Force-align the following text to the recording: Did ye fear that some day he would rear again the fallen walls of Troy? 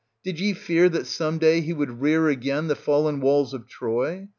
Did 0.23 0.39
ye 0.39 0.53
fear 0.55 0.89
that 0.89 1.05
some 1.05 1.37
day 1.37 1.61
he 1.61 1.73
would 1.73 2.01
rear 2.01 2.27
again 2.27 2.69
the 2.69 2.75
fallen 2.75 3.21
walls 3.21 3.53
of 3.53 3.67
Troy? 3.67 4.29